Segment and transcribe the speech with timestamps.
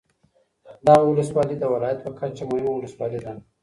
[0.87, 3.31] دغه ولسوالي د ولایت په کچه مهمه ولسوالي ده.